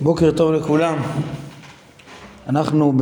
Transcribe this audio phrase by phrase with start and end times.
[0.00, 0.98] בוקר טוב לכולם.
[2.48, 2.92] אנחנו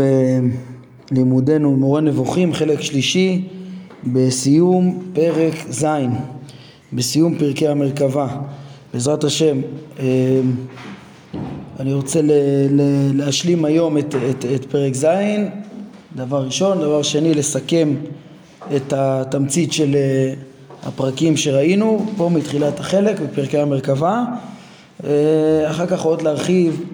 [1.10, 3.49] בלימודנו מורה נבוכים, חלק שלישי,
[4.04, 5.86] בסיום פרק ז',
[6.92, 8.29] בסיום פרקי המרכבה.
[8.95, 9.61] בעזרת השם,
[9.98, 10.41] אה,
[11.80, 12.21] אני רוצה
[13.14, 15.07] להשלים היום את, את, את פרק ז',
[16.16, 16.79] דבר ראשון.
[16.79, 17.95] דבר שני, לסכם
[18.77, 20.34] את התמצית של אה,
[20.82, 24.25] הפרקים שראינו פה מתחילת החלק בפרקי המרכבה.
[25.04, 26.84] אה, אחר כך עוד להרחיב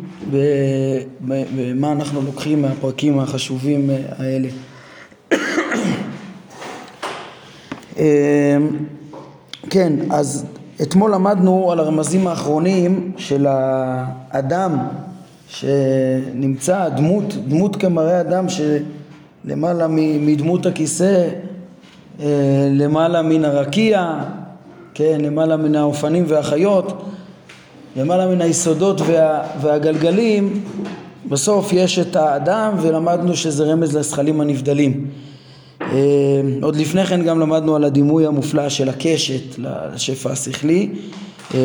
[1.20, 4.48] במה אנחנו לוקחים מהפרקים החשובים אה, האלה.
[7.98, 8.56] אה,
[9.70, 10.46] כן, אז
[10.82, 14.78] אתמול למדנו על הרמזים האחרונים של האדם
[15.48, 19.86] שנמצא, דמות, דמות כמראה אדם שלמעלה
[20.20, 21.28] מדמות הכיסא,
[22.70, 24.14] למעלה מן הרקיע,
[24.94, 27.02] כן, למעלה מן האופנים והחיות
[27.96, 30.64] למעלה מן היסודות וה, והגלגלים,
[31.28, 35.06] בסוף יש את האדם ולמדנו שזה רמז לזכלים הנבדלים.
[35.83, 35.86] אה,
[36.62, 40.91] עוד לפני כן גם למדנו על הדימוי המופלא של הקשת לשפע השכלי.
[41.55, 41.61] אה,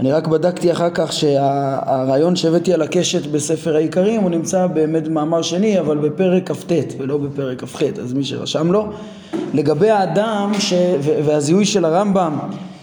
[0.00, 5.42] אני רק בדקתי אחר כך שהרעיון שהבאתי על הקשת בספר העיקרים הוא נמצא באמת במאמר
[5.42, 8.86] שני אבל בפרק כ"ט ולא בפרק כ"ח אז מי שרשם לו
[9.54, 10.72] לגבי האדם ש...
[11.02, 12.38] והזיהוי של הרמב"ם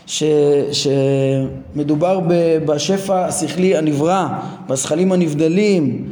[0.05, 0.23] ש,
[0.71, 2.19] שמדובר
[2.65, 4.27] בשפע השכלי הנברא,
[4.69, 6.05] בזכלים הנבדלים,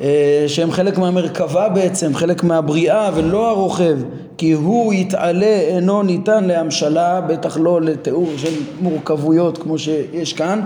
[0.00, 3.98] אה, שהם חלק מהמרכבה בעצם, חלק מהבריאה ולא הרוכב,
[4.38, 10.60] כי הוא יתעלה אינו ניתן להמשלה, בטח לא לתיאור של מורכבויות כמו שיש כאן.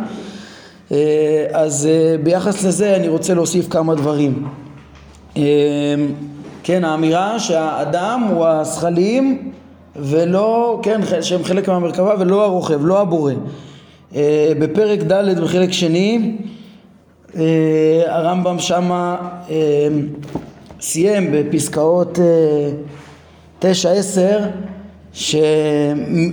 [0.92, 4.48] אה, אז אה, ביחס לזה אני רוצה להוסיף כמה דברים.
[6.62, 9.52] כן, האמירה שהאדם הוא הזכלים
[9.96, 13.32] ולא, כן, שהם חלק מהמרכבה ולא הרוכב, לא הבורא.
[14.14, 16.36] אה, בפרק ד' בחלק שני
[17.36, 19.16] אה, הרמב"ם שמה
[19.50, 19.56] אה,
[20.80, 22.18] סיים בפסקאות
[23.58, 24.40] תשע עשר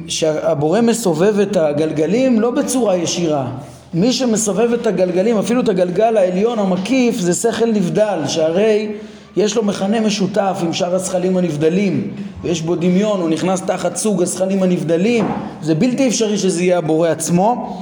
[0.07, 3.51] שהבורא מסובב את הגלגלים לא בצורה ישירה
[3.93, 8.91] מי שמסובב את הגלגלים, אפילו את הגלגל העליון המקיף זה שכל נבדל שהרי
[9.37, 14.21] יש לו מכנה משותף עם שאר הזכלים הנבדלים ויש בו דמיון, הוא נכנס תחת סוג
[14.21, 15.27] הזכלים הנבדלים.
[15.61, 17.79] זה בלתי אפשרי שזה יהיה הבורא עצמו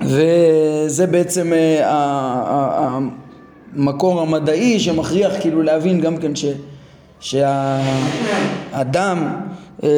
[0.00, 2.98] וזה בעצם אה,
[3.76, 6.44] המקור המדעי שמכריח כאילו להבין גם כן ש,
[7.20, 7.88] שהאדם
[9.82, 9.88] אה,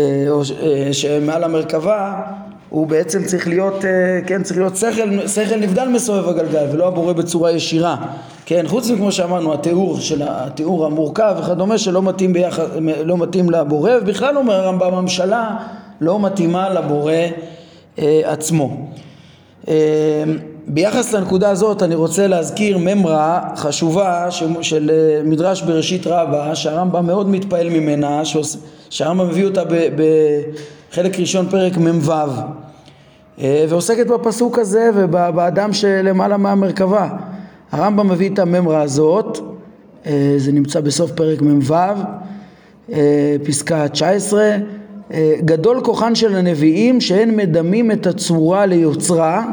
[0.63, 2.21] אה, שמעל המרכבה
[2.69, 3.85] הוא בעצם צריך להיות,
[4.27, 7.97] כן, צריך להיות שכל, שכל נבדל מסובב הגלגל ולא הבורא בצורה ישירה
[8.47, 12.67] כן, חוץ מכמו שאמרנו התיאור של התיאור המורכב וכדומה שלא מתאים, ביחד,
[13.05, 15.57] לא מתאים לבורא ובכלל אומר הרמב"ם הממשלה
[16.01, 17.13] לא מתאימה לבורא
[17.99, 18.77] אה, עצמו.
[19.69, 19.75] אה,
[20.67, 27.07] ביחס לנקודה הזאת אני רוצה להזכיר ממרה חשובה ש, של אה, מדרש בראשית רבה שהרמב"ם
[27.07, 28.23] מאוד מתפעל ממנה
[28.91, 29.63] שהרמב"ם מביא אותה
[30.91, 32.13] בחלק ראשון פרק מ"ו
[33.41, 37.09] אה, ועוסקת בפסוק הזה ובאדם שלמעלה מהמרכבה
[37.73, 39.39] הרמב"ם מביא את הממרה הזאת,
[40.07, 41.75] אה, זה נמצא בסוף פרק מ"ו,
[42.93, 44.57] אה, פסקה 19,
[45.13, 49.45] אה, גדול כוחן של הנביאים שהן מדמים את הצורה ליוצרה,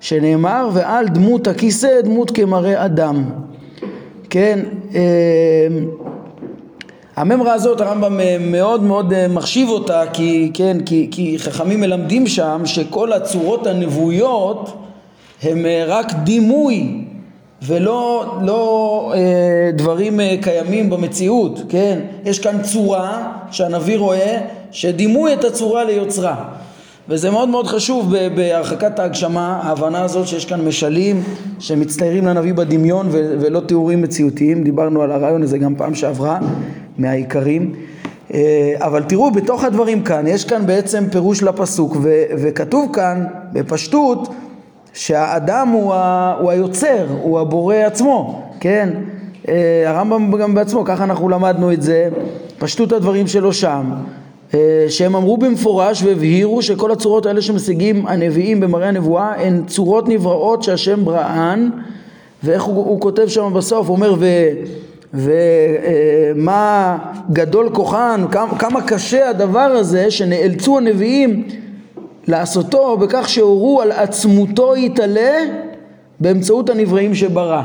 [0.00, 3.24] שנאמר ועל דמות הכיסא דמות כמראה אדם.
[4.30, 4.58] כן,
[7.16, 13.12] הממרה הזאת הרמב"ם מאוד מאוד מחשיב אותה כי, כן, כי, כי חכמים מלמדים שם שכל
[13.12, 14.76] הצורות הנבואיות
[15.42, 17.04] הם רק דימוי
[17.62, 21.98] ולא לא, אה, דברים אה, קיימים במציאות, כן?
[22.24, 24.40] יש כאן צורה שהנביא רואה
[24.70, 26.44] שדימוי את הצורה ליוצרה.
[27.08, 31.22] וזה מאוד מאוד חשוב בהרחקת ההגשמה, ההבנה הזאת שיש כאן משלים
[31.58, 36.38] שמצטיירים לנביא בדמיון ולא תיאורים מציאותיים, דיברנו על הרעיון הזה גם פעם שעברה
[36.98, 37.74] מהעיקרים.
[38.34, 41.96] אה, אבל תראו בתוך הדברים כאן יש כאן בעצם פירוש לפסוק
[42.38, 44.28] וכתוב כאן בפשטות
[44.94, 48.88] שהאדם הוא, ה, הוא היוצר, הוא הבורא עצמו, כן?
[49.48, 52.08] אה, הרמב"ם גם בעצמו, ככה אנחנו למדנו את זה,
[52.58, 53.92] פשטות הדברים שלו שם,
[54.54, 60.62] אה, שהם אמרו במפורש והבהירו שכל הצורות האלה שמשיגים הנביאים במראה הנבואה הן צורות נבראות
[60.62, 61.70] שהשם בראן
[62.44, 64.26] ואיך הוא, הוא כותב שם בסוף, הוא אומר ו...
[65.14, 68.24] ומה אה, גדול כוחן,
[68.58, 71.48] כמה קשה הדבר הזה שנאלצו הנביאים
[72.30, 75.38] לעשותו בכך שהורו על עצמותו יתעלה
[76.20, 77.62] באמצעות הנבראים שברא,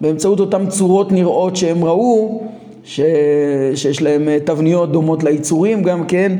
[0.00, 2.42] באמצעות אותן צורות נראות שהם ראו,
[2.84, 3.00] ש...
[3.74, 6.36] שיש להם אה, תבניות דומות ליצורים גם כן,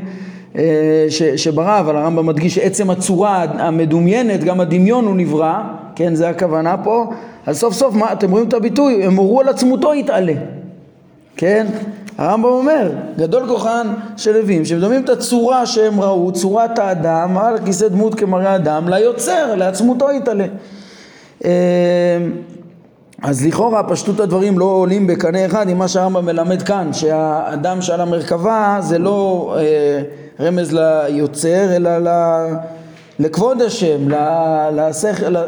[0.57, 5.61] אה, ש, שברא, אבל הרמב"ם מדגיש שעצם הצורה המדומיינת, גם הדמיון הוא נברא,
[5.95, 7.05] כן, זה הכוונה פה,
[7.45, 10.33] אז סוף סוף, מה, אתם רואים את הביטוי, הם הורו על עצמותו יתעלה,
[11.37, 11.67] כן?
[12.17, 13.87] הרמב"ם אומר, גדול כוחן
[14.17, 19.55] של לווים, שמדמים את הצורה שהם ראו, צורת האדם, על כיסא דמות כמראה אדם, ליוצר,
[19.55, 20.45] לעצמותו יתעלה.
[21.45, 21.51] אה,
[23.21, 28.01] אז לכאורה פשטות הדברים לא עולים בקנה אחד עם מה שהרמב"ם מלמד כאן, שהאדם שעל
[28.01, 30.01] המרכבה זה לא אה,
[30.45, 32.09] רמז ליוצר, אלא ל...
[33.19, 34.07] לכבוד השם.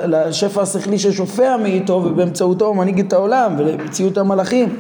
[0.07, 4.75] לשפע השכלי ששופע מאיתו ובאמצעותו הוא מנהיג את העולם ולמציאות המלאכים.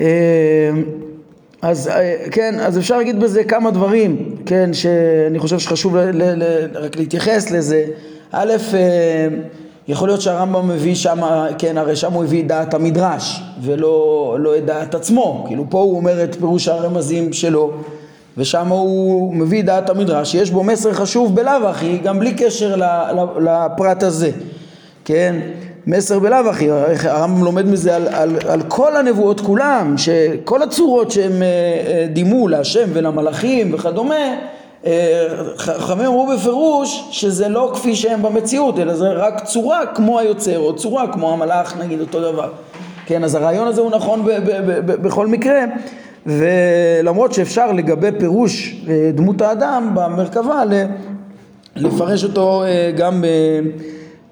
[0.00, 0.70] אה,
[1.62, 6.42] אז אה, כן, אז אפשר להגיד בזה כמה דברים, כן, שאני חושב שחשוב ל, ל,
[6.42, 7.84] ל, רק להתייחס לזה.
[8.32, 9.28] א', אה,
[9.88, 11.20] יכול להיות שהרמב"ם מביא שם,
[11.58, 15.78] כן, הרי שם הוא הביא את דעת המדרש ולא לא את דעת עצמו, כאילו פה
[15.80, 17.72] הוא אומר את פירוש הרמזים שלו
[18.36, 22.76] ושם הוא מביא דעת המדרש שיש בו מסר חשוב בלאו הכי גם בלי קשר
[23.40, 24.30] לפרט הזה,
[25.04, 25.40] כן?
[25.86, 26.70] מסר בלאו הכי,
[27.04, 31.46] הרמב"ם לומד מזה על, על, על כל הנבואות כולם, שכל הצורות שהם אה,
[31.86, 34.14] אה, דימו להשם ולמלאכים וכדומה
[34.86, 40.58] אה, חכמים אמרו בפירוש שזה לא כפי שהם במציאות, אלא זה רק צורה כמו היוצר,
[40.58, 42.48] או צורה כמו המלאך נגיד אותו דבר.
[43.06, 45.60] כן, אז הרעיון הזה הוא נכון ב- ב- ב- בכל מקרה,
[46.26, 48.84] ולמרות שאפשר לגבי פירוש
[49.14, 50.62] דמות האדם במרכבה,
[51.76, 52.64] לפרש אותו
[52.96, 53.24] גם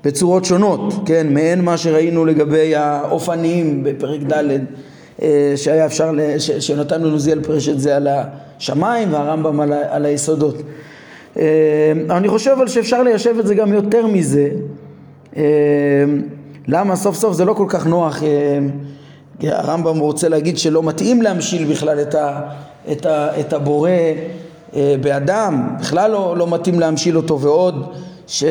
[0.09, 4.59] בצורות שונות, כן, מעין מה שראינו לגבי האופניים בפרק ד'
[5.57, 6.13] שהיה אפשר,
[6.61, 8.09] שנתן לנו זיאל פרש את זה על.
[8.59, 10.57] השמיים והרמב"ם על, על היסודות.
[11.39, 14.49] אה, אני חושב אבל שאפשר ליישב את זה גם יותר מזה.
[15.37, 15.43] אה,
[16.69, 18.59] למה סוף סוף זה לא כל כך נוח, אה,
[19.43, 22.41] הרמב"ם רוצה להגיד שלא מתאים להמשיל בכלל את, ה,
[22.93, 23.91] את, ה, את הבורא
[25.01, 27.95] באדם, בכלל לא, לא מתאים להמשיל אותו ועוד
[28.27, 28.45] ש...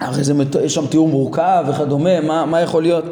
[0.00, 0.32] הרי זה,
[0.64, 3.04] יש שם תיאור מורכב וכדומה, מה, מה יכול להיות?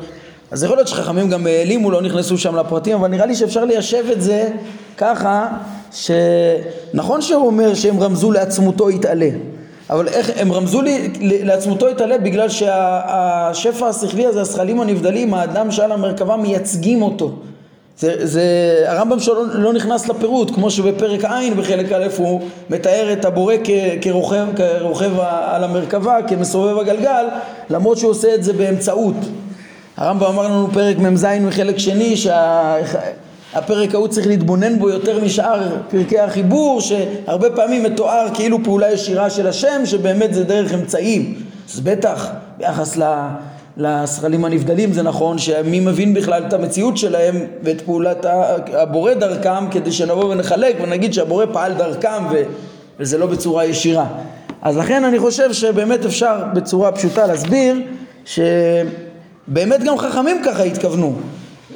[0.50, 4.04] אז יכול להיות שחכמים גם העלימו, לא נכנסו שם לפרטים, אבל נראה לי שאפשר ליישב
[4.12, 4.48] את זה
[4.96, 5.48] ככה
[5.92, 9.28] שנכון שהוא אומר שהם רמזו לעצמותו יתעלה
[9.90, 15.92] אבל איך הם רמזו לי, לעצמותו יתעלה בגלל שהשפע השכלי הזה, השכלים הנבדלים, האדם שעל
[15.92, 17.32] המרכבה מייצגים אותו
[18.02, 18.42] זה, זה,
[18.86, 22.40] הרמב"ם שלו לא נכנס לפירוט, כמו שבפרק ע' בחלק א' הוא
[22.70, 23.70] מתאר את הבורא כ,
[24.00, 25.10] כרוכב, כרוכב
[25.44, 27.24] על המרכבה, כמסובב הגלגל,
[27.70, 29.14] למרות שהוא עושה את זה באמצעות.
[29.96, 32.76] הרמב"ם אמר לנו פרק מ"ז מחלק שני, שה...
[33.54, 39.30] הפרק ההוא צריך להתבונן בו יותר משאר פרקי החיבור שהרבה פעמים מתואר כאילו פעולה ישירה
[39.30, 41.34] של השם שבאמת זה דרך אמצעים
[41.74, 42.96] אז בטח ביחס
[43.76, 48.26] לזכלים הנבדלים זה נכון שמי מבין בכלל את המציאות שלהם ואת פעולת
[48.72, 52.42] הבורא דרכם כדי שנבוא ונחלק ונגיד שהבורא פעל דרכם ו...
[53.00, 54.06] וזה לא בצורה ישירה.
[54.62, 57.76] אז לכן אני חושב שבאמת אפשר בצורה פשוטה להסביר
[58.24, 61.14] שבאמת גם חכמים ככה התכוונו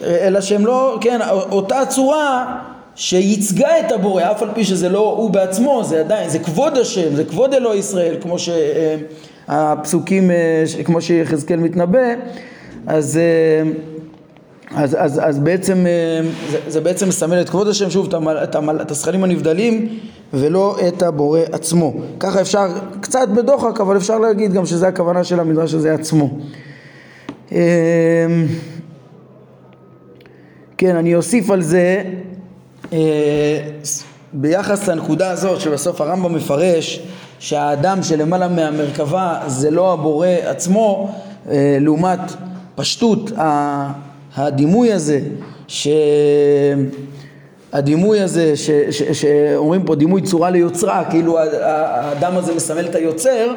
[0.03, 2.57] אלא שהם לא, כן, אותה צורה
[2.95, 7.17] שייצגה את הבורא, אף על פי שזה לא הוא בעצמו, זה עדיין, זה כבוד השם,
[7.17, 8.37] זה כבוד אלוהי ישראל, כמו
[9.47, 10.31] שהפסוקים,
[10.85, 12.09] כמו שיחזקאל מתנבא,
[12.87, 13.21] אז,
[14.75, 15.87] אז, אז, אז בעצם,
[16.51, 18.09] זה, זה בעצם מסמל את כבוד השם, שוב,
[18.43, 19.99] את, הזכלים הנבדלים
[20.35, 21.95] ולא את הבורא עצמו.
[22.21, 22.67] ככה אפשר,
[23.01, 26.39] קצת בדוחק, אבל אפשר להגיד גם שזה הכוונה של המדרש הזה עצמו.
[30.79, 32.03] כן, אני אוסיף על זה
[32.93, 33.59] אה,
[34.33, 37.03] ביחס לנקודה הזאת שבסוף הרמב"ם מפרש
[37.39, 41.11] שהאדם שלמעלה מהמרכבה זה לא הבורא עצמו
[41.51, 42.21] אה, לעומת
[42.75, 43.31] פשטות
[44.37, 45.21] הדימוי הזה
[47.73, 53.55] שהדימוי הזה ש, ש, שאומרים פה דימוי צורה ליוצרה כאילו האדם הזה מסמל את היוצר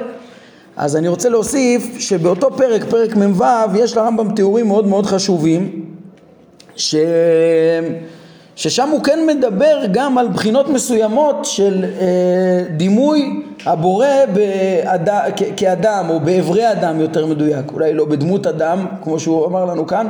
[0.77, 3.43] אז אני רוצה להוסיף שבאותו פרק, פרק מ"ו,
[3.75, 5.86] יש לרמב"ם תיאורים מאוד מאוד חשובים
[6.75, 6.95] ש...
[8.60, 15.10] ששם הוא כן מדבר גם על בחינות מסוימות של אה, דימוי הבורא בעד...
[15.36, 15.42] כ...
[15.58, 20.08] כאדם או באברי אדם יותר מדויק, אולי לא בדמות אדם כמו שהוא אמר לנו כאן,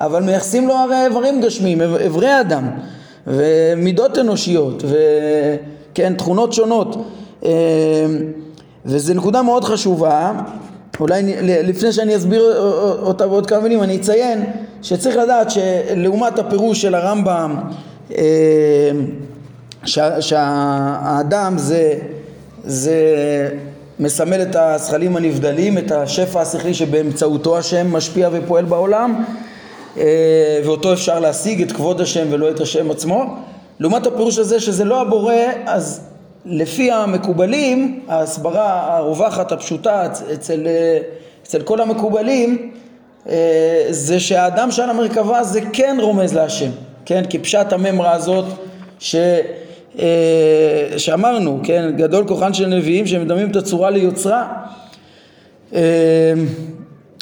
[0.00, 2.70] אבל מייחסים לו הרי איברים גשמיים, אברי אדם
[3.26, 6.96] ומידות אנושיות וכן תכונות שונות.
[7.44, 7.50] אה,
[8.86, 10.32] וזו נקודה מאוד חשובה.
[11.00, 12.42] אולי לפני שאני אסביר
[13.02, 14.44] אותה בעוד כמה מילים אני אציין
[14.82, 17.56] שצריך לדעת שלעומת הפירוש של הרמב"ם
[18.18, 18.90] אה,
[20.20, 21.98] שהאדם זה,
[22.64, 22.98] זה
[23.98, 29.24] מסמל את הזכלים הנבדלים, את השפע השכלי שבאמצעותו השם משפיע ופועל בעולם
[29.96, 33.36] אה, ואותו אפשר להשיג את כבוד השם ולא את השם עצמו.
[33.80, 35.34] לעומת הפירוש הזה שזה לא הבורא,
[35.66, 36.00] אז
[36.44, 40.66] לפי המקובלים, ההסברה הרווחת הפשוטה אצל,
[41.42, 42.72] אצל כל המקובלים,
[43.28, 46.70] אה, זה שהאדם שעל המרכבה זה כן רומז להשם,
[47.06, 47.24] כן?
[47.24, 48.44] כי פשט הממרה הזאת
[48.98, 49.16] ש...
[49.98, 50.04] אה,
[50.96, 51.90] שאמרנו, כן?
[51.96, 54.52] גדול כוחן של נביאים שמדמים את הצורה ליוצרה
[55.74, 55.80] אה,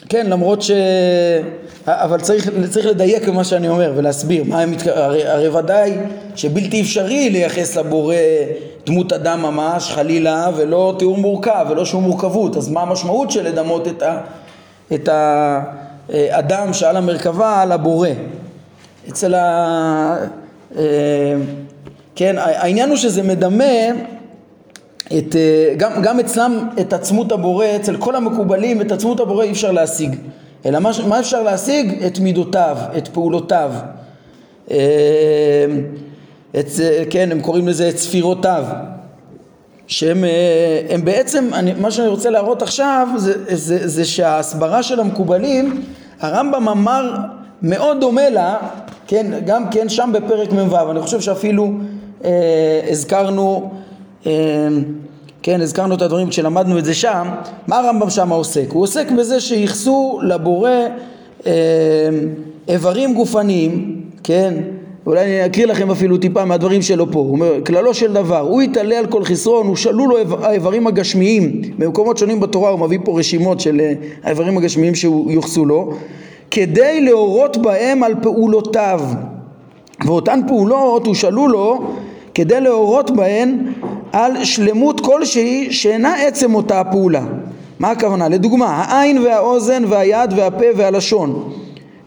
[0.08, 0.70] כן, למרות ש...
[1.86, 5.92] אבל צריך, צריך לדייק במה שאני אומר ולהסביר מה הם הרי, הרי ודאי
[6.36, 8.14] שבלתי אפשרי לייחס לבורא
[8.86, 13.88] דמות אדם ממש חלילה ולא תיאור מורכב ולא שום מורכבות אז מה המשמעות של לדמות
[13.88, 14.20] את, ה,
[14.94, 18.08] את האדם שעל המרכבה על הבורא
[19.08, 20.16] אצל ה...
[20.76, 20.82] אה,
[22.14, 23.88] כן, העניין הוא שזה מדמה
[25.06, 29.50] את, אה, גם, גם אצלם את עצמות הבורא, אצל כל המקובלים את עצמות הבורא אי
[29.50, 30.16] אפשר להשיג
[30.66, 32.04] אלא מה, מה אפשר להשיג?
[32.04, 33.72] את מידותיו, את פעולותיו
[34.70, 34.76] אה,
[36.58, 36.66] את,
[37.10, 38.64] כן, הם קוראים לזה את ספירותיו
[39.86, 45.82] שהם אה, בעצם, אני, מה שאני רוצה להראות עכשיו זה, זה, זה שההסברה של המקובלים
[46.20, 47.16] הרמב"ם אמר
[47.62, 48.56] מאוד דומה לה,
[49.10, 51.70] כן, גם כן שם בפרק מ"ו, אני חושב שאפילו
[52.24, 52.30] אה,
[52.90, 53.70] הזכרנו
[54.26, 54.32] אה,
[55.42, 57.28] כן, הזכרנו את הדברים כשלמדנו את זה שם,
[57.66, 58.66] מה הרמב"ם שם עוסק?
[58.72, 60.70] הוא עוסק בזה שייחסו לבורא
[61.46, 61.52] אה,
[62.68, 64.54] איברים גופניים, כן,
[65.06, 68.62] אולי אני אקריא לכם אפילו טיפה מהדברים שלו פה, הוא אומר, כללו של דבר, הוא
[68.62, 73.18] יתעלה על כל חסרון, הוא שלו לו האיברים הגשמיים, במקומות שונים בתורה הוא מביא פה
[73.18, 75.92] רשימות של אה, האיברים הגשמיים שיוחסו לו,
[76.50, 79.00] כדי להורות בהם על פעולותיו,
[80.06, 81.78] ואותן פעולות הוא שלו לו
[82.34, 83.72] כדי להורות בהן
[84.12, 87.22] על שלמות כלשהי שאינה עצם אותה הפעולה.
[87.78, 88.28] מה הכוונה?
[88.28, 91.52] לדוגמה, העין והאוזן והיד והפה והלשון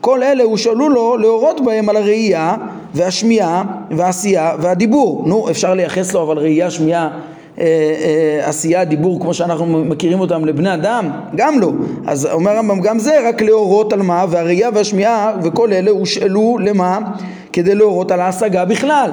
[0.03, 2.55] כל אלה הושאלו לו להורות בהם על הראייה
[2.93, 5.23] והשמיעה והעשייה והדיבור.
[5.25, 7.09] נו, אפשר לייחס לו אבל ראייה, שמיעה,
[8.41, 11.10] עשייה, דיבור כמו שאנחנו מכירים אותם לבני אדם?
[11.36, 11.72] גם לא.
[12.07, 17.00] אז אומר הרמב"ם גם זה רק להורות על מה והראייה והשמיעה וכל אלה הושאלו למה?
[17.53, 19.12] כדי להורות על ההשגה בכלל.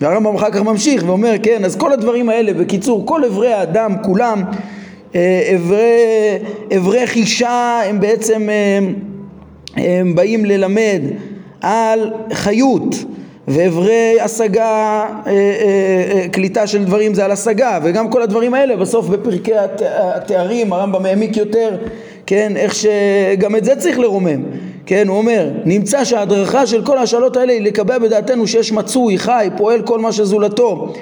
[0.00, 4.42] והרמב"ם אחר כך ממשיך ואומר כן אז כל הדברים האלה בקיצור כל אברי האדם כולם
[5.14, 5.56] אה,
[6.76, 8.78] אברי, חישה הם בעצם אה,
[9.76, 11.02] הם באים ללמד
[11.60, 12.94] על חיות
[13.48, 19.52] ואברי השגה, אה, קליטה של דברים זה על השגה וגם כל הדברים האלה בסוף בפרקי
[19.98, 21.76] התארים הרמב"ם העמיק יותר
[22.26, 24.42] כן איך שגם את זה צריך לרומם
[24.88, 29.48] כן, הוא אומר, נמצא שההדרכה של כל השאלות האלה היא לקבע בדעתנו שיש מצוי, חי,
[29.56, 31.00] פועל כל מה שזולתו, אה,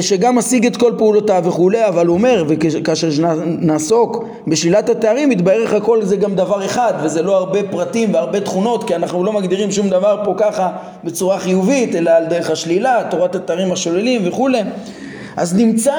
[0.00, 3.08] שגם משיג את כל פעולותיו וכולי, אבל הוא אומר, וכאשר
[3.44, 8.40] נעסוק בשלילת התארים, יתבהר איך הכל זה גם דבר אחד, וזה לא הרבה פרטים והרבה
[8.40, 10.70] תכונות, כי אנחנו לא מגדירים שום דבר פה ככה
[11.04, 14.60] בצורה חיובית, אלא על דרך השלילה, תורת התארים השוללים וכולי.
[15.36, 15.94] אז נמצא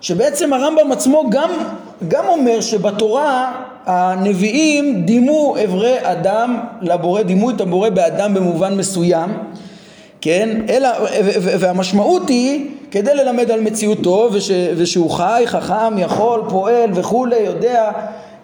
[0.00, 1.50] שבעצם הרמב"ם עצמו גם,
[2.08, 3.52] גם אומר שבתורה
[3.86, 9.30] הנביאים דימו אברי אדם לבורא, דימו את הבורא באדם במובן מסוים,
[10.20, 10.60] כן?
[10.68, 10.88] אלא,
[11.58, 17.90] והמשמעות היא כדי ללמד על מציאותו וש, ושהוא חי, חכם, יכול, פועל וכולי, יודע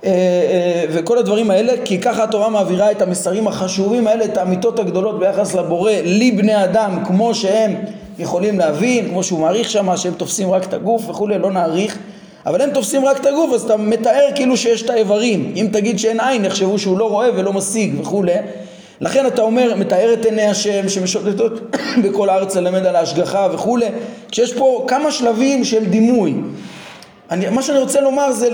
[0.05, 4.79] אה, אה, וכל הדברים האלה כי ככה התורה מעבירה את המסרים החשובים האלה, את האמיתות
[4.79, 7.75] הגדולות ביחס לבורא לבני אדם כמו שהם
[8.19, 11.99] יכולים להבין, כמו שהוא מעריך שם, שהם תופסים רק את הגוף וכולי, לא נעריך.
[12.47, 15.53] אבל הם תופסים רק את הגוף אז אתה מתאר כאילו שיש את האיברים.
[15.57, 18.33] אם תגיד שאין עין יחשבו שהוא לא רואה ולא משיג וכולי
[19.01, 23.87] לכן אתה אומר מתאר את עיני השם שמשוטטות בכל הארץ ללמד על ההשגחה וכולי
[24.31, 26.35] כשיש פה כמה שלבים של דימוי.
[27.31, 28.49] אני, מה שאני רוצה לומר זה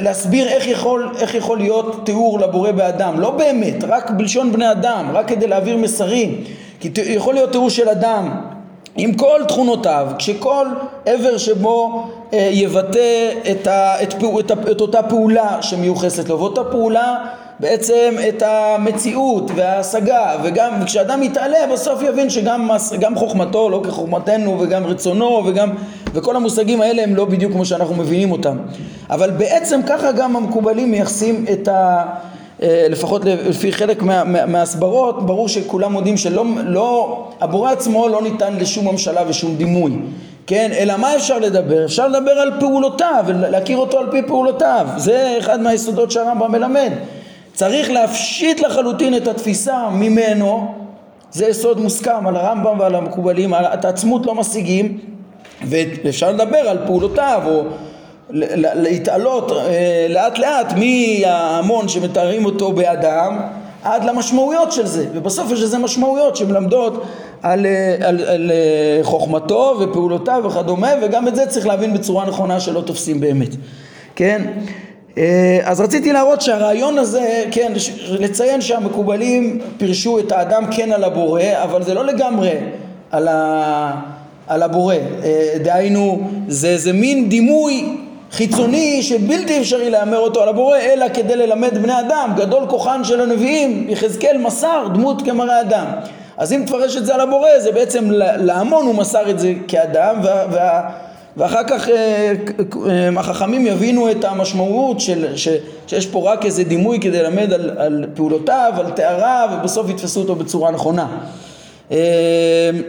[0.00, 3.20] להסביר איך יכול, איך יכול להיות תיאור לבורא באדם.
[3.20, 6.44] לא באמת, רק בלשון בני אדם רק כדי להעביר מסרים.
[6.80, 8.40] כי יכול להיות תיאור של אדם
[8.96, 10.66] עם כל תכונותיו, כשכל
[11.06, 17.16] עבר שבו אה, יבטא את, ה, את, את, את אותה פעולה שמיוחסת לו, ואותה פעולה
[17.60, 24.86] בעצם את המציאות וההשגה, וגם כשאדם יתעלה בסוף יבין שגם גם חוכמתו לא כחוכמתנו וגם
[24.86, 25.70] רצונו וגם
[26.12, 28.58] וכל המושגים האלה הם לא בדיוק כמו שאנחנו מבינים אותם,
[29.10, 32.04] אבל בעצם ככה גם המקובלים מייחסים את ה...
[32.62, 38.22] אה, לפחות לפי חלק מה, מה, מהסברות, ברור שכולם מודים שלא, לא, הבורא עצמו לא
[38.22, 39.92] ניתן לשום ממשלה ושום דימוי,
[40.46, 40.70] כן?
[40.78, 41.84] אלא מה אפשר לדבר?
[41.84, 46.92] אפשר לדבר על פעולותיו, להכיר אותו על פי פעולותיו, זה אחד מהיסודות שהרמב"ם מלמד.
[47.54, 50.74] צריך להפשיט לחלוטין את התפיסה ממנו,
[51.32, 54.98] זה יסוד מוסכם על הרמב"ם ועל המקובלים, את העצמות לא משיגים,
[55.68, 57.62] ואפשר לדבר על פעולותיו או
[58.30, 63.40] להתעלות אה, לאט לאט מההמון שמתארים אותו באדם
[63.82, 67.04] עד למשמעויות של זה, ובסוף יש לזה משמעויות שמלמדות
[67.42, 67.66] על,
[68.00, 68.50] על, על, על
[69.02, 73.56] חוכמתו ופעולותיו וכדומה, וגם את זה צריך להבין בצורה נכונה שלא תופסים באמת,
[74.16, 74.42] כן?
[75.64, 77.72] אז רציתי להראות שהרעיון הזה, כן,
[78.08, 82.50] לציין שהמקובלים פירשו את האדם כן על הבורא, אבל זה לא לגמרי
[83.10, 84.00] על, ה,
[84.46, 84.94] על הבורא,
[85.62, 87.96] דהיינו זה איזה מין דימוי
[88.32, 93.20] חיצוני שבלתי אפשרי להמר אותו על הבורא אלא כדי ללמד בני אדם גדול כוחן של
[93.20, 95.86] הנביאים יחזקאל מסר דמות כמראה אדם.
[96.36, 100.20] אז אם תפרש את זה על הבורא זה בעצם להמון הוא מסר את זה כאדם
[100.22, 100.90] וה, וה,
[101.36, 102.32] ואחר כך אה,
[102.88, 105.48] אה, החכמים יבינו את המשמעות של, ש,
[105.86, 110.34] שיש פה רק איזה דימוי כדי ללמד על, על פעולותיו, על תאריו ובסוף יתפסו אותו
[110.34, 111.06] בצורה נכונה
[111.90, 111.96] אמ,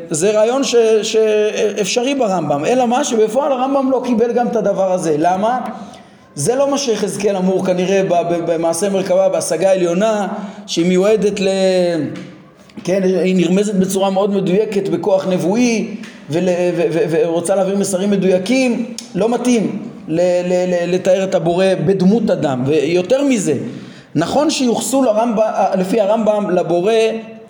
[0.10, 5.16] זה רעיון ש, שאפשרי ברמב"ם, אלא מה שבפועל הרמב"ם לא קיבל גם את הדבר הזה.
[5.18, 5.60] למה?
[6.36, 8.02] זה לא מה שיחזקאל אמור כנראה
[8.46, 10.28] במעשה מרכבה, בהשגה העליונה,
[10.68, 11.48] שהיא מיועדת ל...
[12.84, 15.88] כן, היא נרמזת בצורה מאוד מדויקת בכוח נבואי
[16.30, 16.44] ול,
[16.76, 18.86] ו, ו, ורוצה להעביר מסרים מדויקים,
[19.16, 22.64] לא מתאים ל, ל, ל, לתאר את הבורא בדמות אדם.
[22.66, 23.54] ויותר מזה,
[24.16, 25.44] נכון שיוחסו לרמב"ם,
[25.78, 26.94] לפי הרמב"ם לבורא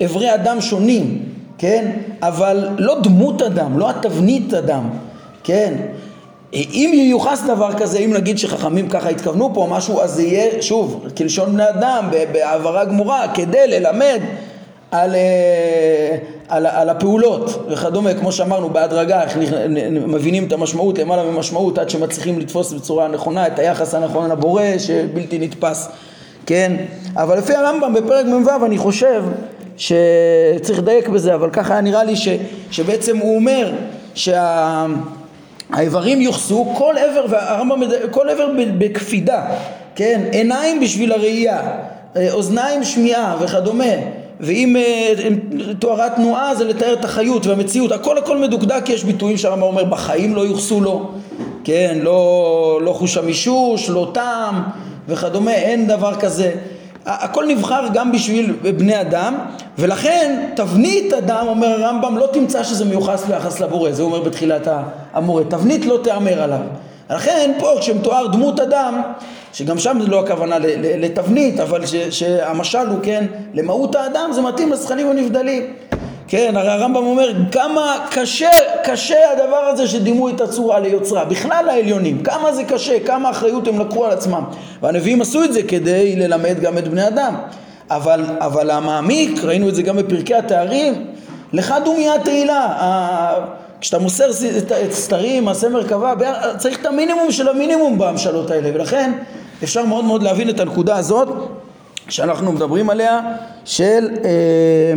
[0.06, 1.20] אברי אדם שונים,
[1.58, 1.92] כן?
[2.22, 4.90] אבל לא דמות אדם, לא התבנית אדם,
[5.44, 5.74] כן?
[6.54, 11.06] אם ייוחס דבר כזה, אם נגיד שחכמים ככה התכוונו פה משהו, אז זה יהיה, שוב,
[11.18, 14.20] כלשון בני אדם, בהעברה גמורה, כדי ללמד
[14.92, 16.18] על, אה,
[16.50, 19.38] על, על הפעולות וכדומה, כמו שאמרנו בהדרגה, איך
[19.92, 25.40] מבינים את המשמעות למעלה ממשמעות עד שמצליחים לתפוס בצורה נכונה את היחס הנכון לבורא שבלתי
[25.40, 25.90] נתפס,
[26.46, 26.76] כן?
[27.16, 29.24] אבל לפי הרמב"ם בפרק מ"ו אני חושב
[29.78, 32.28] שצריך לדייק בזה, אבל ככה נראה לי ש,
[32.72, 33.72] שבעצם הוא אומר
[34.16, 34.92] שהאיברים
[36.22, 37.82] יוחסו כל עבר, והרמב"ם,
[38.12, 39.46] כל עבר בקפידה,
[39.96, 41.62] כן, עיניים בשביל הראייה,
[42.16, 43.94] אה, אוזניים שמיעה וכדומה,
[44.42, 45.14] ואם אה,
[45.80, 50.36] תוארה תנועה זה לתאר את החיות והמציאות, הכל הכל מדוקדק, יש ביטויים שהרמב"ם אומר בחיים
[50.36, 51.12] לא יוחסו לו,
[51.64, 54.64] כן, לא, לא חוש המישוש, לא טעם
[55.08, 56.52] וכדומה, אין דבר כזה.
[57.06, 59.36] הכל נבחר גם בשביל בני אדם
[59.78, 63.92] ולכן תבנית אדם אומר הרמב"ם לא תמצא שזה מיוחס ביחס לבורא.
[63.92, 64.68] זה הוא אומר בתחילת
[65.14, 66.60] המורה תבנית לא תיאמר עליו
[67.10, 69.02] לכן פה כשמתואר דמות אדם
[69.54, 75.10] שגם שם זה לא הכוונה לתבנית אבל שהמשל הוא כן למהות האדם זה מתאים לזכנים
[75.10, 75.74] הנבדלים
[76.32, 78.50] כן, הרי הרמב"ם אומר כמה קשה,
[78.84, 83.80] קשה הדבר הזה שדימו את הצורה ליוצרה, בכלל העליונים, כמה זה קשה, כמה אחריות הם
[83.80, 84.44] לקחו על עצמם.
[84.82, 87.36] והנביאים עשו את זה כדי ללמד גם את בני אדם.
[87.90, 91.06] אבל, אבל המעמיק, ראינו את זה גם בפרקי התארים,
[91.54, 93.34] לך דומיה תהילה.
[93.82, 94.30] כשאתה מוסר
[94.92, 96.14] סתרים, מעשה מרכבה,
[96.58, 99.12] צריך את המינימום של המינימום בהמשלות האלה, ולכן
[99.64, 101.28] אפשר מאוד מאוד להבין את הנקודה הזאת
[102.10, 103.20] שאנחנו מדברים עליה
[103.66, 104.10] של...
[104.24, 104.94] אה,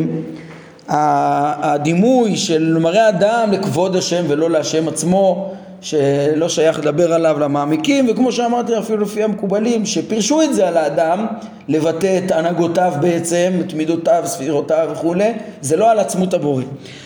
[0.88, 8.32] הדימוי של מראה אדם לכבוד השם ולא להשם עצמו שלא שייך לדבר עליו למעמיקים וכמו
[8.32, 11.26] שאמרתי אפילו לפי המקובלים שפירשו את זה על האדם
[11.68, 16.62] לבטא את הנהגותיו בעצם, את מידותיו, ספירותיו וכולי זה לא על עצמות הבורא.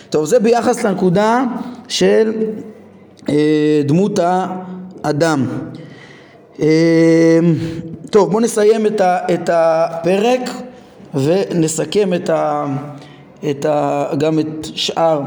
[0.09, 1.43] טוב זה ביחס לנקודה
[1.87, 2.33] של
[3.29, 4.19] אה, דמות
[5.03, 5.47] האדם.
[6.61, 7.39] אה,
[8.09, 10.49] טוב בואו נסיים את, ה, את הפרק
[11.13, 12.65] ונסכם את ה...
[13.49, 15.21] את ה, גם את שאר,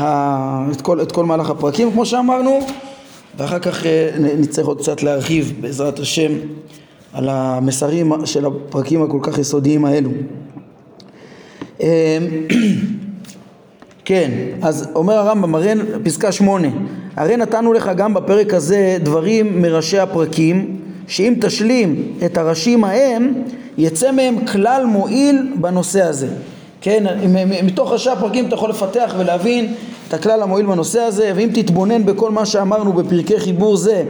[0.00, 2.60] את, כל, את כל מהלך הפרקים כמו שאמרנו
[3.38, 6.32] ואחר כך אה, נצטרך עוד קצת להרחיב בעזרת השם
[7.12, 10.10] על המסרים של הפרקים הכל כך יסודיים האלו.
[11.80, 11.86] אמ,
[14.04, 14.30] כן,
[14.62, 15.72] אז אומר הרמב"ם, הרי
[16.04, 16.68] פסקה שמונה,
[17.16, 23.32] הרי נתנו לך גם בפרק הזה דברים מראשי הפרקים, שאם תשלים את הראשים ההם,
[23.78, 26.28] יצא מהם כלל מועיל בנושא הזה.
[26.82, 27.04] כן,
[27.62, 29.74] מתוך ראשי הפרקים אתה יכול לפתח ולהבין
[30.08, 34.04] את הכלל המועיל בנושא הזה, ואם תתבונן בכל מה שאמרנו בפרקי חיבור זה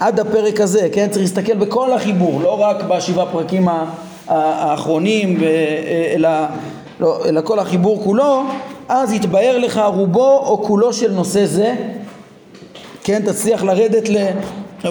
[0.00, 3.68] עד הפרק הזה, כן, צריך להסתכל בכל החיבור, לא רק בשבעה פרקים
[4.28, 5.38] האחרונים,
[6.14, 6.28] אלא,
[7.00, 8.42] לא, אלא כל החיבור כולו,
[8.88, 11.74] אז יתבהר לך רובו או כולו של נושא זה,
[13.04, 14.16] כן, תצליח לרדת ל...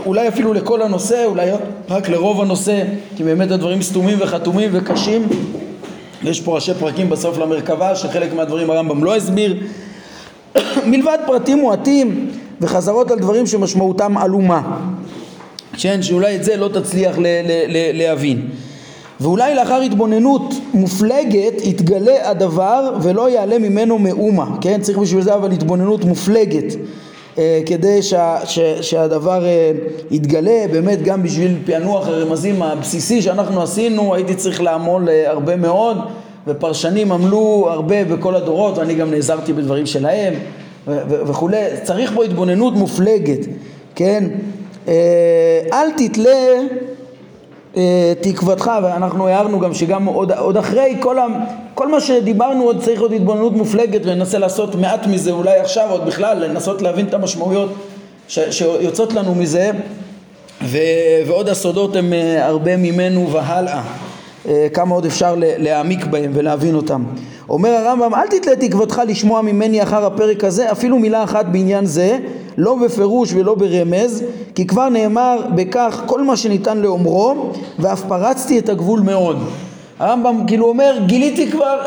[0.05, 1.51] אולי אפילו לכל הנושא, אולי
[1.89, 2.83] רק לרוב הנושא,
[3.15, 5.27] כי באמת הדברים סתומים וחתומים וקשים
[6.23, 9.57] יש פה ראשי פרקים בסוף למרכבה שחלק מהדברים הרמב"ם לא הסביר.
[10.87, 14.61] מלבד פרטים מועטים וחזרות על דברים שמשמעותם עלומה.
[15.77, 18.47] כן, שאולי את זה לא תצליח ל- ל- ל- להבין.
[19.19, 24.45] ואולי לאחר התבוננות מופלגת יתגלה הדבר ולא יעלה ממנו מאומה.
[24.61, 26.75] כן צריך בשביל זה אבל התבוננות מופלגת
[27.65, 29.71] כדי שה, ש, שהדבר אה,
[30.11, 35.97] יתגלה, באמת גם בשביל פענוח הרמזים הבסיסי שאנחנו עשינו הייתי צריך לעמול אה, הרבה מאוד
[36.47, 40.33] ופרשנים עמלו הרבה בכל הדורות ואני גם נעזרתי בדברים שלהם
[41.07, 43.39] וכולי, צריך פה התבוננות מופלגת,
[43.95, 44.23] כן?
[45.73, 46.59] אל תתלה
[48.21, 51.25] תקוותך, ואנחנו הערנו גם שגם עוד, עוד אחרי כל, ה,
[51.73, 56.05] כל מה שדיברנו עוד צריך עוד התבוננות מופלגת וננסה לעשות מעט מזה אולי עכשיו עוד
[56.05, 57.73] בכלל לנסות להבין את המשמעויות
[58.27, 59.71] ש, שיוצאות לנו מזה.
[60.61, 60.77] ו,
[61.27, 63.81] ועוד הסודות הם אה, הרבה ממנו והלאה.
[64.47, 67.03] אה, כמה עוד אפשר להעמיק בהם ולהבין אותם
[67.49, 72.17] אומר הרמב"ם אל תתלה תקוותך לשמוע ממני אחר הפרק הזה אפילו מילה אחת בעניין זה
[72.57, 74.23] לא בפירוש ולא ברמז
[74.55, 79.37] כי כבר נאמר בכך כל מה שניתן לאומרו ואף פרצתי את הגבול מאוד.
[79.99, 81.79] הרמב"ם כאילו אומר גיליתי כבר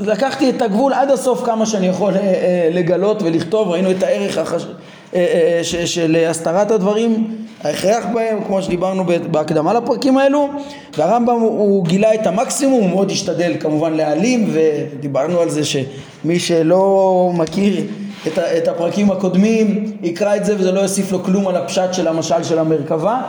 [0.00, 4.38] לקחתי את הגבול עד הסוף כמה שאני יכול אה, אה, לגלות ולכתוב ראינו את הערך
[4.38, 4.66] החש...
[5.14, 10.48] אה, של הסתרת הדברים ההכרח בהם כמו שדיברנו בהקדמה לפרקים האלו.
[10.96, 17.30] והרמב"ם הוא גילה את המקסימום הוא מאוד השתדל כמובן להעלים ודיברנו על זה שמי שלא
[17.34, 17.84] מכיר
[18.28, 22.42] את הפרקים הקודמים יקרא את זה וזה לא יוסיף לו כלום על הפשט של המשל
[22.42, 23.22] של המרכבה.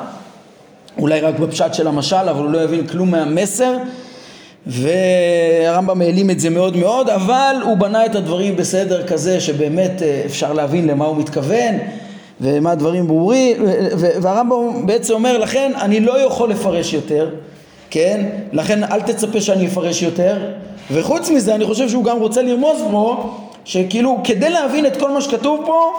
[0.99, 3.77] אולי רק בפשט של המשל אבל הוא לא יבין כלום מהמסר
[4.67, 10.21] והרמב"ם העלים את זה מאוד מאוד אבל הוא בנה את הדברים בסדר כזה שבאמת אה,
[10.25, 11.75] אפשר להבין למה הוא מתכוון
[12.41, 13.57] ומה הדברים ברורים
[13.97, 17.29] והרמב"ם בעצם אומר לכן אני לא יכול לפרש יותר
[17.89, 18.25] כן?
[18.53, 20.37] לכן אל תצפה שאני אפרש יותר
[20.91, 25.21] וחוץ מזה אני חושב שהוא גם רוצה לרמוז פה שכאילו כדי להבין את כל מה
[25.21, 25.91] שכתוב פה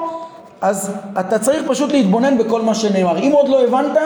[0.60, 3.18] אז אתה צריך פשוט להתבונן בכל מה שנאמר.
[3.18, 3.96] אם עוד לא הבנת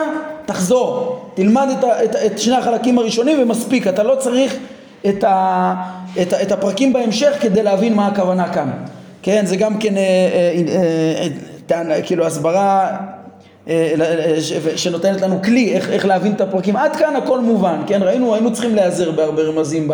[0.45, 4.55] תחזור תלמד את, את, את שני החלקים הראשונים ומספיק אתה לא צריך
[5.09, 5.73] את, ה,
[6.21, 8.71] את, את הפרקים בהמשך כדי להבין מה הכוונה כאן.
[9.21, 11.27] כן זה גם כן אה, אה,
[11.71, 12.97] אה, אה, כאילו הסברה
[13.67, 13.93] אה,
[14.75, 16.75] שנותנת לנו כלי איך, איך להבין את הפרקים.
[16.75, 18.03] עד כאן הכל מובן כן?
[18.03, 19.91] ראינו היינו צריכים להיעזר בהרבה רמזים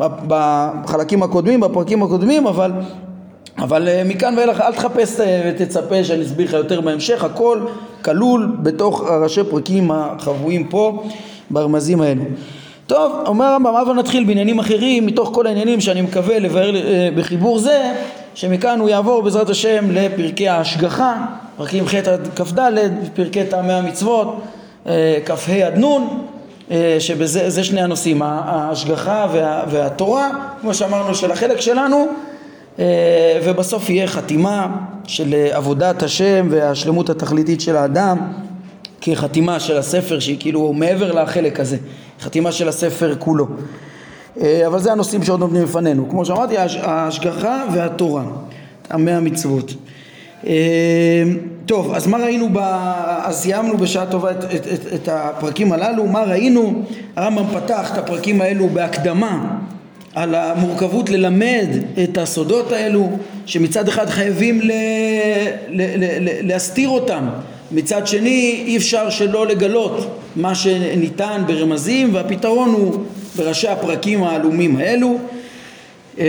[0.00, 2.72] בחלקים הקודמים בפרקים הקודמים אבל
[3.58, 7.58] אבל אה, מכאן ואילך אל תחפש אה, ותצפה שאני אסביר לך יותר בהמשך, הכל
[8.04, 11.04] כלול בתוך הראשי פרקים החבויים פה
[11.50, 12.22] ברמזים האלו.
[12.86, 17.58] טוב, אומר הרמב"ם, הבה נתחיל בעניינים אחרים מתוך כל העניינים שאני מקווה לבאר אה, בחיבור
[17.58, 17.92] זה,
[18.34, 21.24] שמכאן הוא יעבור בעזרת השם לפרקי ההשגחה,
[21.56, 22.60] פרקים ח' עד כ"ד,
[23.14, 24.40] פרקי טעמי המצוות,
[25.24, 26.06] כ"ה עד נ',
[26.98, 32.06] שבזה שני הנושאים, ההשגחה וה, והתורה, כמו שאמרנו של החלק שלנו
[33.44, 38.18] ובסוף יהיה חתימה של אה, עבודת השם והשלמות התכליתית של האדם
[39.00, 41.76] כחתימה של הספר שהיא כאילו מעבר לחלק הזה,
[42.20, 43.46] חתימה של הספר כולו.
[44.40, 46.08] אה, אבל זה הנושאים שעוד נותנים לפנינו.
[46.08, 48.24] כמו שאמרתי, ההשגחה והתורה,
[48.90, 49.74] עמי המצוות.
[51.66, 52.58] טוב, אז מה ראינו, ב...
[53.24, 56.82] אז סיימנו בשעה טובה את, את, את, את הפרקים הללו, מה ראינו?
[57.16, 59.58] הרמב"ם פתח את הפרקים האלו בהקדמה
[60.14, 61.66] על המורכבות ללמד
[62.04, 63.10] את הסודות האלו
[63.46, 64.70] שמצד אחד חייבים ל,
[65.68, 67.28] ל, ל, להסתיר אותם.
[67.72, 73.04] מצד שני אי אפשר שלא לגלות מה שניתן ברמזים והפתרון הוא
[73.36, 75.18] בראשי הפרקים העלומים האלו.
[76.18, 76.24] אה,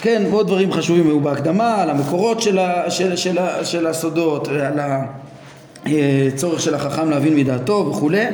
[0.00, 4.48] כן ועוד דברים חשובים היו בהקדמה על המקורות של, ה, של, של, של, של הסודות
[4.48, 4.80] על
[5.86, 8.24] הצורך אה, של החכם להבין מדעתו וכולי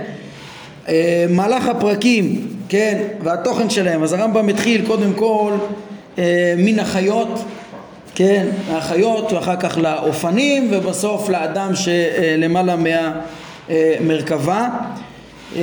[0.89, 4.03] אה, מהלך הפרקים כן, והתוכן שלהם.
[4.03, 5.53] אז הרמב"ם התחיל קודם כל
[6.19, 7.45] אה, מן החיות,
[8.15, 12.77] כן, מהחיות ואחר כך לאופנים ובסוף לאדם שלמעלה
[13.69, 14.69] מהמרכבה.
[15.57, 15.63] אה,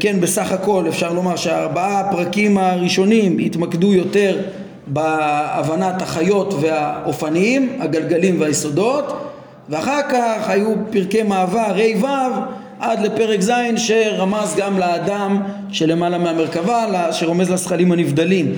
[0.00, 4.38] כן, בסך הכל אפשר לומר שהארבעה הפרקים הראשונים התמקדו יותר
[4.86, 9.26] בהבנת החיות והאופנים, הגלגלים והיסודות,
[9.68, 17.12] ואחר כך היו פרקי מעבר, ה' ו' עד לפרק ז' שרמז גם לאדם שלמעלה מהמרכבה,
[17.12, 18.52] שרומז לזכלים הנבדלים.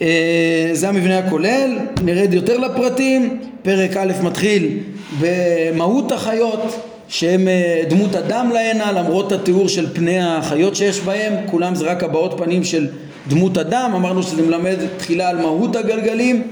[0.00, 4.78] אה, זה המבנה הכולל, נרד יותר לפרטים, פרק א' מתחיל
[5.20, 6.76] במהות החיות
[7.08, 12.02] שהם אה, דמות אדם להנה למרות התיאור של פני החיות שיש בהם, כולם זה רק
[12.02, 12.88] הבעות פנים של
[13.28, 16.42] דמות אדם, אמרנו שזה מלמד תחילה על מהות הגלגלים.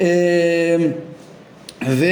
[0.00, 0.06] אה,
[1.86, 2.04] ו...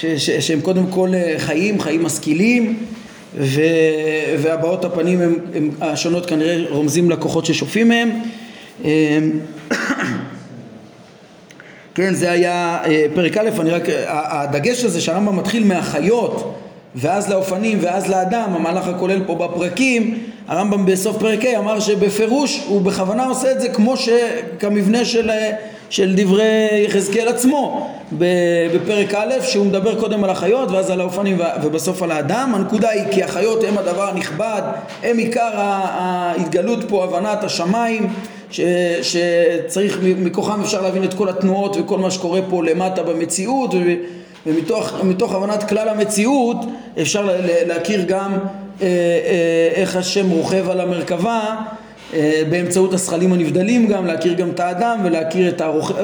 [0.00, 2.78] ש, ש, שהם קודם כל אה, חיים, חיים משכילים
[3.34, 3.60] ו,
[4.38, 8.10] והבעות הפנים הם, הם השונות כנראה רומזים לכוחות ששופעים מהם.
[8.84, 8.90] אמ,
[11.94, 16.58] כן זה היה אה, פרק א', אני רק, הדגש הזה שהרמב"ם מתחיל מהחיות
[16.94, 22.82] ואז לאופנים ואז לאדם, המהלך הכולל פה בפרקים, הרמב"ם בסוף פרק ה' אמר שבפירוש הוא
[22.82, 25.30] בכוונה עושה את זה כמו שכמבנה של,
[25.90, 27.90] של דברי יחזקאל עצמו,
[28.74, 32.52] בפרק א', שהוא מדבר קודם על החיות ואז על האופנים ובסוף על האדם.
[32.54, 34.62] הנקודה היא כי החיות הם הדבר הנכבד,
[35.02, 38.12] הם עיקר ההתגלות פה, הבנת השמיים,
[38.50, 38.60] ש,
[39.02, 43.74] שצריך, מכוחם אפשר להבין את כל התנועות וכל מה שקורה פה למטה במציאות
[44.46, 46.56] ומתוך הבנת כלל המציאות
[47.00, 47.28] אפשר
[47.66, 51.56] להכיר גם אה, אה, איך השם רוכב על המרכבה
[52.50, 55.94] באמצעות השכלים הנבדלים גם, להכיר גם את האדם ולהכיר את הרוכב,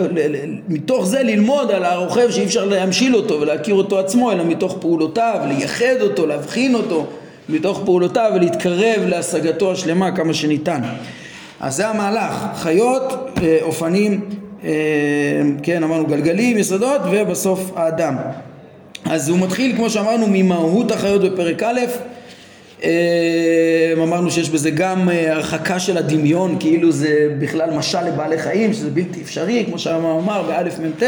[0.69, 5.41] מתוך זה ללמוד על הרוכב שאי אפשר להמשיל אותו ולהכיר אותו עצמו, אלא מתוך פעולותיו,
[5.49, 7.07] לייחד אותו, להבחין אותו
[7.49, 10.81] מתוך פעולותיו ולהתקרב להשגתו השלמה כמה שניתן.
[11.61, 13.13] אז זה המהלך, חיות,
[13.43, 14.21] אה, אופנים,
[14.65, 14.71] אה,
[15.63, 18.17] כן אמרנו גלגלים, יסודות ובסוף האדם.
[19.05, 21.85] אז הוא מתחיל כמו שאמרנו ממהות החיות בפרק א' אה,
[24.15, 28.91] אמרנו שיש בזה גם אה, הרחקה של הדמיון, כאילו זה בכלל משל לבעלי חיים, שזה
[28.91, 31.03] בלתי אפשרי, כמו שהרמב"ם אמר באלף מ"ט.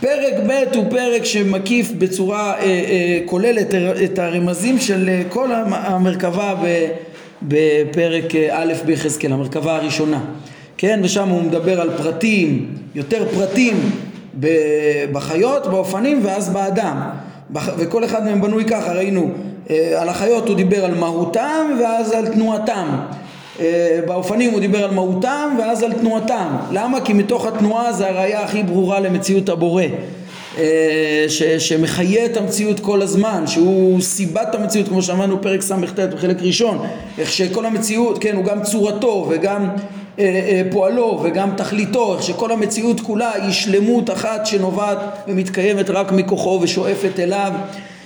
[0.00, 6.54] פרק ב' הוא פרק שמקיף בצורה אה, אה, כוללת את הרמזים של כל המרכבה
[7.42, 10.20] בפרק א' ביחזקאל, המרכבה הראשונה.
[10.76, 13.90] כן, ושם הוא מדבר על פרטים, יותר פרטים
[15.12, 17.00] בחיות, באופנים ואז באדם.
[17.78, 19.30] וכל אחד מהם בנוי ככה, ראינו
[19.96, 22.88] על החיות הוא דיבר על מהותם ואז על תנועתם.
[23.60, 26.56] אה, באופנים הוא דיבר על מהותם ואז על תנועתם.
[26.72, 27.00] למה?
[27.00, 29.82] כי מתוך התנועה זה הראייה הכי ברורה למציאות הבורא.
[30.58, 36.42] אה, ש, שמחיה את המציאות כל הזמן, שהוא סיבת המציאות כמו שאמרנו פרק ס"ט בחלק
[36.42, 36.86] ראשון,
[37.18, 39.68] איך שכל המציאות, כן, הוא גם צורתו וגם
[40.18, 44.98] אה, אה, פועלו וגם תכליתו, איך שכל המציאות כולה היא שלמות אחת שנובעת
[45.28, 47.52] ומתקיימת רק מכוחו ושואפת אליו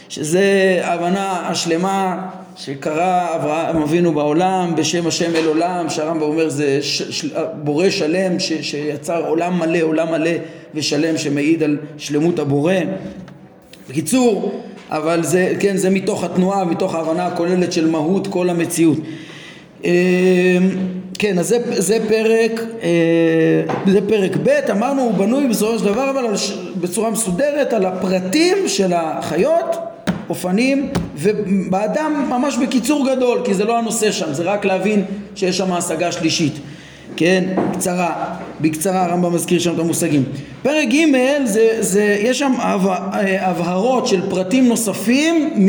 [0.08, 7.02] שזה ההבנה השלמה שקרא אברהם אבינו בעולם בשם השם אל עולם שהרמב"ם אומר זה ש,
[7.02, 10.30] ש, בורא שלם ש, שיצר עולם מלא עולם מלא
[10.74, 12.74] ושלם שמעיד על שלמות הבורא.
[13.88, 18.98] בקיצור אבל זה כן זה מתוך התנועה מתוך ההבנה הכוללת של מהות כל המציאות.
[19.84, 19.90] אמ,
[21.18, 26.10] כן, אז זה, זה פרק, אה, זה פרק ב', אמרנו הוא בנוי בסופו של דבר
[26.10, 26.24] אבל
[26.80, 29.76] בצורה מסודרת על הפרטים של החיות
[30.28, 35.72] אופנים ובאדם ממש בקיצור גדול כי זה לא הנושא שם זה רק להבין שיש שם
[35.72, 36.52] השגה שלישית
[37.16, 40.24] כן, קצרה, בקצרה הרמב"ם מזכיר שם את המושגים.
[40.62, 42.52] פרק ג' זה, זה, יש שם
[43.40, 45.68] הבהרות של פרטים נוספים מ,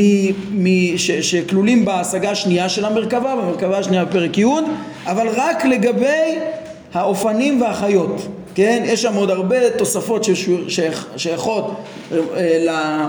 [0.64, 4.46] מ, ש, שכלולים בהשגה השנייה של המרכבה, במרכבה השנייה בפרק י',
[5.06, 6.36] אבל רק לגבי
[6.94, 8.84] האופנים והחיות, כן?
[8.86, 10.28] יש שם עוד הרבה תוספות
[10.68, 11.76] ששייכות
[12.12, 13.08] אה,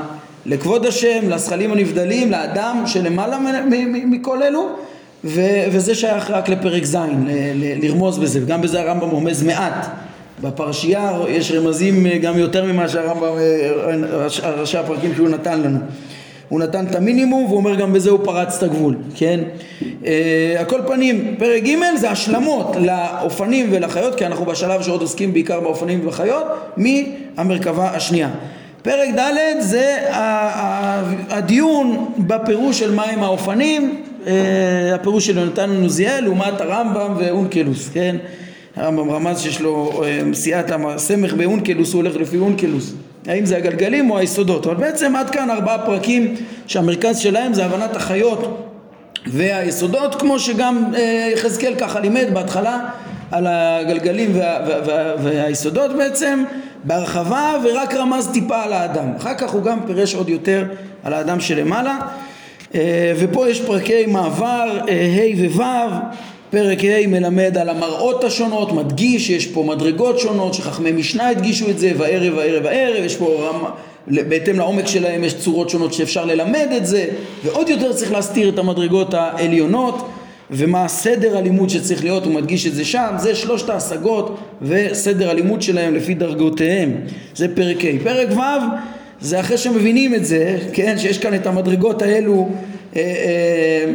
[0.48, 3.38] לכבוד השם, לזכלים הנבדלים, לאדם שלמעלה
[4.06, 4.68] מכל אלו
[5.24, 7.00] ו- וזה שייך רק לפרק ז', ל-
[7.54, 9.86] ל- לרמוז בזה, וגם בזה הרמב"ם רומז מעט.
[10.42, 15.78] בפרשייה יש רמזים אה, גם יותר ממה שהרמב"ם, אה, ראשי הפרקים שהוא נתן לנו.
[16.48, 19.40] הוא נתן את המינימום והוא אומר גם בזה הוא פרץ את הגבול, כן?
[20.06, 25.32] אה, על כל פנים, פרק ג' זה השלמות לאופנים ולחיות, כי אנחנו בשלב שעוד עוסקים
[25.32, 26.44] בעיקר באופנים ובחיות,
[26.76, 28.28] מהמרכבה השנייה.
[28.82, 29.96] פרק ד' זה
[31.30, 38.16] הדיון בפירוש של מהם האופנים, אה, הפירוש של יונתן נוזיאל לעומת הרמב"ם ואונקלוס, כן?
[38.76, 42.94] הרמב"ם רמז שיש לו אה, סייעת הסמך באונקלוס, הוא הולך לפי אונקלוס.
[43.26, 44.66] האם זה הגלגלים או היסודות?
[44.66, 46.34] אבל בעצם עד כאן ארבעה פרקים
[46.66, 48.72] שהמרכז שלהם זה הבנת החיות
[49.26, 52.80] והיסודות, כמו שגם אה, יחזקאל ככה לימד בהתחלה
[53.30, 56.44] על הגלגלים וה, וה, וה, והיסודות בעצם
[56.84, 59.12] בהרחבה ורק רמז טיפה על האדם.
[59.16, 60.64] אחר כך הוא גם פירש עוד יותר
[61.04, 61.98] על האדם שלמעלה.
[62.74, 65.62] אה, ופה יש פרקי מעבר אה, ה' וו',
[66.50, 71.78] פרק ה' מלמד על המראות השונות, מדגיש שיש פה מדרגות שונות שחכמי משנה הדגישו את
[71.78, 73.70] זה, וערב וערב וערב, יש פה רמה,
[74.06, 77.06] בהתאם לעומק שלהם יש צורות שונות שאפשר ללמד את זה,
[77.44, 80.08] ועוד יותר צריך להסתיר את המדרגות העליונות.
[80.50, 85.62] ומה הסדר הלימוד שצריך להיות, הוא מדגיש את זה שם, זה שלושת ההשגות וסדר הלימוד
[85.62, 86.92] שלהם לפי דרגותיהם,
[87.34, 88.04] זה פרק ה'.
[88.04, 88.40] פרק ו'
[89.20, 92.48] זה אחרי שמבינים את זה, כן, שיש כאן את המדרגות האלו
[92.96, 93.92] אה, אה,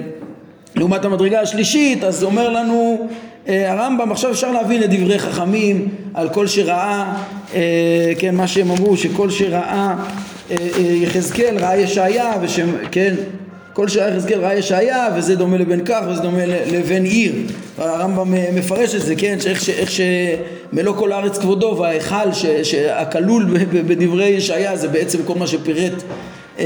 [0.76, 3.08] לעומת המדרגה השלישית, אז אומר לנו
[3.48, 7.14] אה, הרמב"ם, עכשיו אפשר להבין את דברי חכמים על כל שראה,
[7.56, 9.96] אה, כן, מה שהם אמרו, שכל שראה
[10.52, 13.14] אה, אה, יחזקאל, ראה ישעיה, ושם, כן,
[13.74, 17.34] כל שעה יחזקאל ראה ישעיה וזה דומה לבן כך וזה דומה לבן עיר.
[17.78, 19.40] הרמב"ם מפרש את זה כן?
[19.40, 22.30] שאיך איך שמלוא כל הארץ כבודו וההיכל
[22.92, 26.04] הכלול בדברי ישעיה זה בעצם כל מה שפירט
[26.60, 26.66] אה,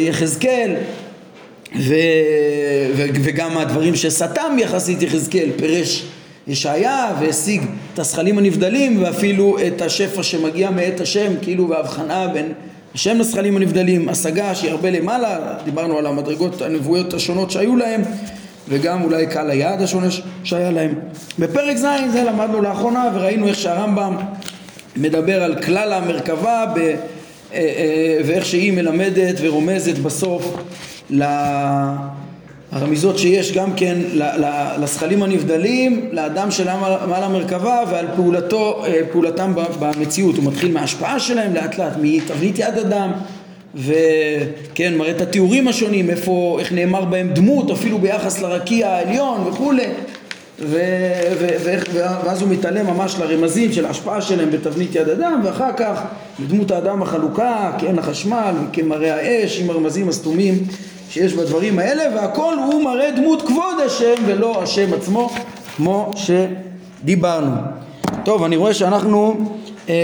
[0.00, 0.74] יחזקאל.
[1.78, 1.94] ו,
[2.96, 6.04] ו, וגם הדברים שסתם יחסית יחזקאל פירש
[6.46, 7.62] ישעיה והשיג
[7.94, 12.52] את הזכלים הנבדלים ואפילו את השפע שמגיע מאת השם כאילו בהבחנה בין
[12.94, 18.02] השם לזכלים הנבדלים השגה שהיא הרבה למעלה דיברנו על המדרגות הנבואיות השונות שהיו להם
[18.68, 20.06] וגם אולי קהל היעד השונה
[20.44, 20.94] שהיה להם.
[21.38, 24.16] בפרק ז' זה למדנו לאחרונה וראינו איך שהרמב"ם
[24.96, 26.94] מדבר על כלל המרכבה ב, אה,
[27.52, 30.56] אה, ואיך שהיא מלמדת ורומזת בסוף
[32.72, 33.98] הרמיזות שיש גם כן
[34.80, 36.48] לזכלים הנבדלים, לאדם
[37.08, 40.36] מעל המרכבה ועל פעולתו, אה, פעולתם במציאות.
[40.36, 43.12] הוא מתחיל מההשפעה שלהם לאט לאט, מתבנית יד אדם
[43.74, 49.86] וכן, מראה את התיאורים השונים, איפה, איך נאמר בהם דמות, אפילו ביחס לרקיע העליון וכולי
[50.58, 50.78] ו,
[51.40, 51.74] ו, ו,
[52.24, 56.02] ואז הוא מתעלם ממש לרמזים של ההשפעה שלהם בתבנית יד אדם ואחר כך
[56.38, 60.54] לדמות האדם החלוקה, כעין החשמל, כמראה האש עם הרמזים הסתומים
[61.12, 65.30] שיש בדברים האלה והכל הוא מראה דמות כבוד השם ולא השם עצמו
[65.76, 67.50] כמו שדיברנו.
[68.24, 69.34] טוב אני רואה שאנחנו
[69.88, 69.94] אה,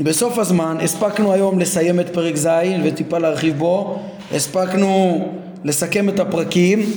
[0.00, 2.48] בסוף הזמן הספקנו היום לסיים את פרק ז'
[2.84, 3.98] וטיפה להרחיב בו
[4.34, 5.24] הספקנו
[5.64, 6.92] לסכם את הפרקים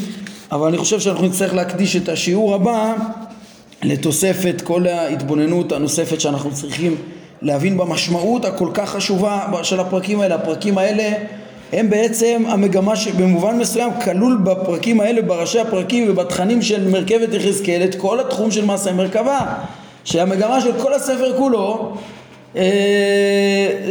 [0.52, 2.94] אבל אני חושב שאנחנו נצטרך להקדיש את השיעור הבא
[3.84, 6.96] לתוספת כל ההתבוננות הנוספת שאנחנו צריכים
[7.42, 10.36] להבין במשמעות הכל כך חשובה של הפרקים האלה.
[10.36, 11.14] הפרקים האלה
[11.74, 17.96] הם בעצם המגמה שבמובן מסוים כלול בפרקים האלה, בראשי הפרקים ובתכנים של מרכבת יחזקאל את
[17.96, 19.40] כל התחום של מעשה מרכבה
[20.04, 21.94] שהמגמה של כל הספר כולו
[22.56, 22.62] אה,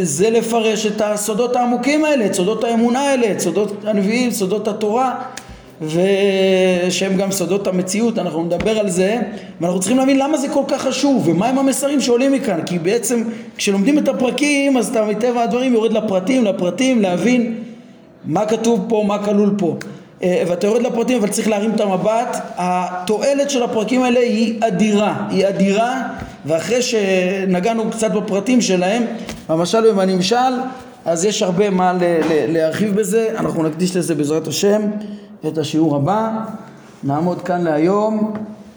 [0.02, 5.14] זה לפרש את הסודות העמוקים האלה, את סודות האמונה האלה, את סודות הנביאים, סודות התורה
[5.82, 9.18] ושהם גם סודות המציאות, אנחנו נדבר על זה
[9.60, 13.24] ואנחנו צריכים להבין למה זה כל כך חשוב ומהם המסרים שעולים מכאן כי בעצם
[13.56, 17.54] כשלומדים את הפרקים אז אתה מטבע הדברים יורד לפרטים, לפרטים, להבין
[18.28, 19.76] מה כתוב פה, מה כלול פה.
[20.22, 22.36] אה, ואתה יורד לפרטים אבל צריך להרים את המבט.
[22.56, 25.26] התועלת של הפרקים האלה היא אדירה.
[25.30, 26.02] היא אדירה
[26.46, 29.02] ואחרי שנגענו קצת בפרטים שלהם
[29.48, 30.36] המשל ובנמשל
[31.04, 31.92] אז יש הרבה מה
[32.48, 33.28] להרחיב בזה.
[33.38, 34.82] אנחנו נקדיש לזה בעזרת השם
[35.46, 36.30] את השיעור הבא.
[37.04, 38.32] נעמוד כאן להיום.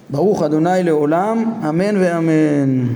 [0.09, 1.53] ברוך אדוני לעולם.
[1.69, 2.87] אמן ואמן